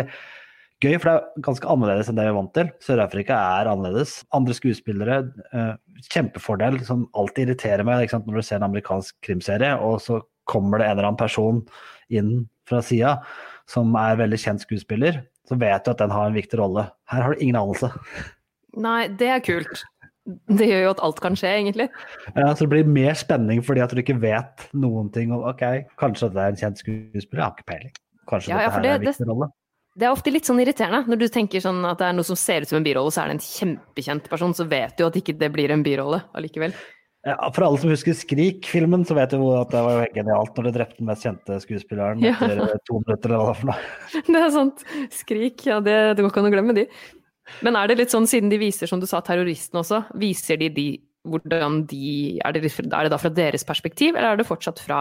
gøy, 0.81 0.95
for 0.95 1.11
det 1.11 1.17
er 1.17 1.45
ganske 1.49 1.73
annerledes 1.75 2.09
enn 2.09 2.21
det 2.21 2.29
vi 2.29 2.31
er 2.33 2.39
vant 2.39 2.55
til. 2.57 2.71
Sør-Afrika 2.87 3.37
er 3.59 3.73
annerledes. 3.73 4.21
Andre 4.37 4.55
skuespillere, 4.57 5.23
eh, 5.51 5.75
kjempefordel, 6.07 6.79
som 6.87 7.09
alltid 7.19 7.49
irriterer 7.49 7.83
meg 7.89 8.15
når 8.15 8.39
du 8.39 8.47
ser 8.47 8.61
en 8.61 8.71
amerikansk 8.71 9.19
krimserie, 9.27 9.75
og 9.75 9.99
så 10.07 10.23
kommer 10.49 10.79
det 10.79 10.87
en 10.87 10.99
eller 10.99 11.11
annen 11.11 11.21
person 11.21 11.65
inn 12.11 12.47
fra 12.67 12.81
sida 12.83 13.19
som 13.71 13.95
er 13.99 14.19
veldig 14.19 14.41
kjent 14.41 14.65
skuespiller, 14.65 15.23
så 15.49 15.59
vet 15.59 15.87
du 15.87 15.93
at 15.93 16.03
den 16.03 16.13
har 16.15 16.29
en 16.29 16.37
viktig 16.37 16.59
rolle. 16.61 16.89
Her 17.11 17.27
har 17.27 17.35
du 17.35 17.43
ingen 17.43 17.59
anelse. 17.61 17.91
Nei, 18.79 19.09
det 19.19 19.31
er 19.31 19.43
kult. 19.45 19.85
Det 20.51 20.67
gjør 20.69 20.85
jo 20.85 20.91
at 20.93 21.01
alt 21.07 21.23
kan 21.25 21.39
skje, 21.39 21.53
egentlig. 21.59 21.89
Ja, 22.35 22.51
så 22.53 22.67
det 22.67 22.71
blir 22.75 22.91
mer 22.91 23.17
spenning 23.19 23.63
fordi 23.67 23.83
at 23.83 23.95
du 23.95 24.03
ikke 24.03 24.19
vet 24.23 24.67
noen 24.77 25.09
ting 25.15 25.33
om 25.35 25.47
ok, 25.49 25.65
kanskje 26.01 26.31
det 26.35 26.43
er 26.43 26.53
en 26.53 26.61
kjent 26.61 26.83
skuespiller, 26.83 27.41
jeg 27.41 27.47
har 27.47 27.57
ikke 27.57 27.71
peiling. 27.73 27.97
Kanskje 28.31 28.53
Ja, 28.53 28.61
dette 28.61 28.77
her 28.77 28.87
er 28.87 29.01
en 29.01 29.09
viktig 29.09 29.31
rolle. 29.31 29.51
Det 29.99 30.07
er 30.07 30.15
ofte 30.15 30.31
litt 30.31 30.47
sånn 30.47 30.61
irriterende 30.63 31.03
når 31.11 31.19
du 31.19 31.27
tenker 31.35 31.63
sånn 31.65 31.81
at 31.89 31.99
det 31.99 32.07
er 32.07 32.15
noe 32.15 32.27
som 32.29 32.39
ser 32.39 32.63
ut 32.63 32.71
som 32.71 32.79
en 32.79 32.87
birolle, 32.87 33.11
så 33.11 33.25
er 33.25 33.33
det 33.33 33.41
en 33.41 33.47
kjempekjent 33.47 34.31
person, 34.31 34.55
så 34.55 34.69
vet 34.71 34.95
du 34.97 35.03
at 35.09 35.19
ikke 35.19 35.35
det 35.41 35.51
blir 35.55 35.73
en 35.75 35.83
birolle 35.87 36.23
allikevel. 36.39 36.77
Ja, 37.29 37.37
for 37.53 37.67
alle 37.67 37.77
som 37.83 37.91
husker 37.93 38.15
Skrik-filmen, 38.17 39.03
så 39.05 39.13
vet 39.19 39.35
du 39.35 39.43
jo 39.43 39.51
at 39.59 39.69
det 39.75 39.81
var 39.85 39.99
jo 39.99 40.07
genialt 40.15 40.57
når 40.57 40.69
de 40.71 40.73
drepte 40.79 40.97
den 41.03 41.09
mest 41.11 41.27
kjente 41.27 41.59
skuespilleren 41.61 42.23
Ja. 42.25 42.33
etter 42.39 42.63
eh, 42.65 42.79
to 42.89 43.03
minutter 43.03 43.35
eller 43.35 43.51
hva 43.51 43.57
for 43.59 43.69
noe. 43.69 43.91
Det 44.31 44.41
er 44.41 44.55
sant. 44.55 44.85
Skrik, 45.13 45.67
ja, 45.69 45.83
det, 45.85 45.97
det 46.17 46.25
går 46.25 46.33
ikke 46.33 46.41
an 46.41 46.49
å 46.49 46.55
glemme 46.55 46.77
de. 46.79 46.87
Men 47.67 47.77
er 47.77 47.91
det 47.91 47.99
litt 48.01 48.15
sånn, 48.15 48.29
siden 48.31 48.49
de 48.53 48.61
viser, 48.63 48.89
som 48.89 49.03
du 49.03 49.07
sa, 49.11 49.21
terroristene 49.27 49.83
også, 49.83 50.05
viser 50.23 50.61
de 50.63 50.71
de 50.73 50.89
hvordan 51.29 51.83
de 51.91 52.39
er 52.41 52.55
det, 52.57 52.63
er 52.73 53.05
det 53.05 53.11
da 53.13 53.19
fra 53.21 53.29
deres 53.37 53.67
perspektiv, 53.69 54.15
eller 54.17 54.33
er 54.33 54.39
det 54.41 54.47
fortsatt 54.49 54.79
fra 54.81 55.01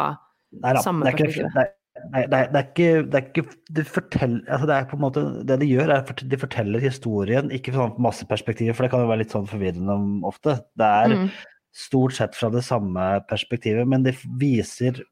Nei 0.60 0.74
da, 0.76 0.82
samme 0.84 1.06
det 1.06 1.14
er 1.14 1.16
ikke, 1.16 1.28
perspektiv? 1.30 1.54
det 1.56 1.62
er, 1.64 1.70
nei, 2.12 2.24
det 2.26 2.40
er, 2.42 2.50
det 2.52 2.60
er 2.60 2.66
ikke, 2.68 2.90
det 3.14 3.20
er 3.22 3.28
ikke 3.30 3.44
det, 3.78 3.86
fortell, 3.88 4.34
altså 4.50 4.68
det 4.68 4.76
er 4.76 4.90
på 4.90 4.98
en 5.00 5.04
måte, 5.06 5.24
det 5.48 5.58
de 5.62 5.70
gjør, 5.70 5.94
er 5.96 6.04
at 6.04 6.26
de 6.34 6.40
forteller 6.42 6.84
historien, 6.84 7.48
ikke 7.56 7.72
sånn 7.78 7.94
på 7.96 8.04
masse 8.04 8.28
perspektiver, 8.28 8.76
for 8.76 8.84
det 8.84 8.92
kan 8.92 9.06
jo 9.06 9.12
være 9.14 9.22
litt 9.24 9.32
sånn 9.38 9.48
forvirrende 9.48 9.96
ofte. 10.28 10.58
Det 10.76 10.92
er 11.06 11.16
Mm. 11.16 11.32
Stort 11.76 12.14
sett 12.18 12.36
fra 12.36 12.50
det 12.54 12.64
samme 12.66 13.06
perspektivet, 13.30 13.88
men 13.88 14.04
de 14.04 14.14
viser, 14.40 15.04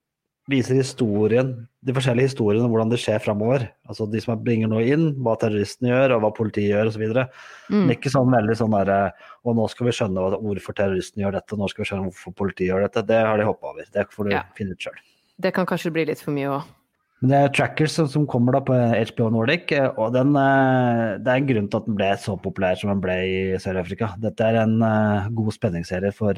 viser 0.49 0.79
historien, 0.79 1.51
de 1.83 1.93
forskjellige 1.95 2.31
historiene 2.31 2.65
om 2.65 2.71
hvordan 2.73 2.91
det 2.91 2.99
skjer 3.03 3.19
framover. 3.23 3.67
Altså 3.87 4.07
de 4.09 4.21
som 4.23 4.39
bringer 4.41 4.71
noe 4.71 4.85
inn, 4.87 5.09
hva 5.23 5.35
terroristene 5.39 5.91
gjør, 5.91 6.15
og 6.15 6.23
hva 6.23 6.31
politiet 6.37 6.71
gjør 6.71 6.91
osv. 6.91 7.03
Mm. 7.69 7.81
Men 7.83 7.93
ikke 7.97 8.11
sånn 8.13 8.31
veldig 8.33 8.55
sånn 8.59 8.75
derre 8.75 9.11
Og 9.47 9.55
nå 9.55 9.67
skal 9.71 9.87
vi 9.87 9.95
skjønne 9.95 10.23
hvorfor 10.41 10.75
terroristen 10.75 11.23
gjør 11.23 11.37
dette, 11.37 11.53
og 11.53 11.61
nå 11.61 11.69
skal 11.71 11.83
vi 11.83 11.89
skjønne 11.91 12.07
hvorfor 12.09 12.35
politiet 12.35 12.71
gjør 12.71 12.87
dette. 12.87 13.05
Det 13.07 13.21
har 13.27 13.37
de 13.37 13.47
hoppa 13.47 13.71
over. 13.73 13.85
Det 13.93 14.07
får 14.11 14.23
du 14.25 14.35
Ja. 14.35 14.43
finne 14.57 14.71
ut 14.71 14.79
sjøl. 14.79 14.97
Det 15.39 15.53
kan 15.53 15.65
kanskje 15.65 15.93
bli 15.93 16.05
litt 16.05 16.19
for 16.19 16.31
mye 16.31 16.49
òg. 16.49 16.63
Men 17.21 17.31
det 17.31 17.37
er 17.37 17.53
Trackers 17.55 17.95
som, 17.97 18.27
kommer 18.29 18.53
da 18.53 18.61
på 18.61 18.75
HBO 19.09 19.31
Nordic, 19.33 19.71
eh, 19.73 19.87
og 19.97 20.13
den, 20.13 20.35
eh, 20.37 21.15
det 21.17 21.31
er 21.31 21.41
en 21.41 21.47
grunn 21.49 21.69
til 21.71 21.79
at 21.79 21.87
den 21.89 21.97
ble 21.97 22.11
så 22.21 22.35
populær 22.41 22.77
som 22.77 22.91
den 22.93 23.01
ble 23.01 23.15
i 23.25 23.39
Sør-Afrika. 23.61 24.11
Dette 24.21 24.45
er 24.45 24.59
en 24.61 24.75
eh, 24.85 25.29
god 25.39 25.55
spenningsserie 25.55 26.13
for 26.13 26.37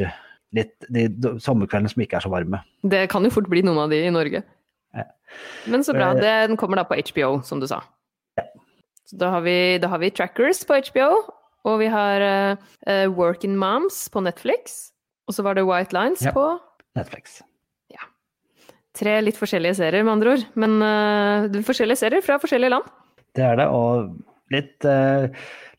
litt 0.56 0.88
de, 0.88 1.10
de 1.12 1.34
sommerkveldene 1.44 1.92
som 1.92 2.06
ikke 2.06 2.18
er 2.22 2.26
så 2.26 2.32
varme. 2.32 2.62
Det 2.88 3.04
kan 3.12 3.28
jo 3.28 3.34
fort 3.34 3.50
bli 3.52 3.62
noen 3.68 3.84
av 3.84 3.92
de 3.92 4.00
i 4.06 4.14
Norge. 4.14 4.42
Ja. 4.96 5.06
Men 5.70 5.84
så 5.86 5.94
bra. 5.94 6.14
Den 6.18 6.56
kommer 6.58 6.80
da 6.80 6.88
på 6.88 6.98
HBO, 7.12 7.42
som 7.46 7.60
du 7.62 7.68
sa. 7.70 7.84
Så 9.10 9.18
da 9.18 9.32
har, 9.34 9.42
vi, 9.42 9.78
da 9.82 9.90
har 9.90 10.00
vi 10.02 10.12
Trackers 10.14 10.62
på 10.70 10.78
HBO, 10.86 11.10
og 11.66 11.80
vi 11.82 11.88
har 11.90 12.22
eh, 12.22 13.08
Working 13.10 13.56
Moms 13.58 14.04
på 14.14 14.22
Netflix. 14.22 14.94
Og 15.28 15.34
så 15.34 15.46
var 15.46 15.58
det 15.58 15.66
White 15.66 15.94
Lines 15.98 16.22
Ja. 16.22 16.32
på 16.34 16.46
Netflix. 16.98 17.42
Tre 19.00 19.20
litt 19.24 19.40
forskjellige 19.40 19.80
serier, 19.80 20.06
med 20.06 20.18
andre 20.18 20.36
ord. 20.36 20.48
Men 20.60 20.78
uh, 20.84 21.62
forskjellige 21.66 22.02
serier 22.04 22.26
fra 22.26 22.40
forskjellige 22.42 22.74
land. 22.76 22.90
Det 23.38 23.46
er 23.46 23.60
det, 23.62 23.68
og 23.72 24.14
litt, 24.54 24.76
uh, 24.88 25.30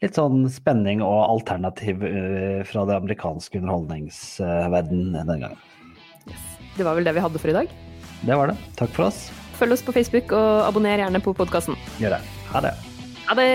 litt 0.02 0.18
sånn 0.18 0.44
spenning 0.52 1.04
og 1.04 1.20
alternativ 1.26 2.04
uh, 2.04 2.60
fra 2.68 2.86
det 2.88 2.98
amerikanske 3.00 3.60
underholdningsverden 3.60 5.12
den 5.18 5.34
gangen. 5.46 5.60
Det 6.76 6.86
var 6.86 6.96
vel 6.96 7.08
det 7.08 7.16
vi 7.16 7.24
hadde 7.24 7.42
for 7.42 7.52
i 7.52 7.56
dag. 7.60 7.72
Det 8.24 8.36
var 8.36 8.52
det. 8.52 8.58
Takk 8.78 8.92
for 8.96 9.08
oss. 9.08 9.26
Følg 9.60 9.76
oss 9.76 9.84
på 9.84 9.94
Facebook, 9.96 10.32
og 10.32 10.68
abonner 10.68 11.02
gjerne 11.02 11.20
på 11.24 11.36
podkasten. 11.36 11.76
Gjør 12.00 12.16
det. 12.16 12.22
Ha 12.54 12.64
det. 12.64 12.76
Ha 13.28 13.36
det! 13.36 13.50